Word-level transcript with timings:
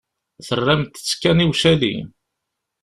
Terramt-tt 0.47 1.11
kan 1.21 1.43
i 1.43 1.45
ucali. 1.49 1.95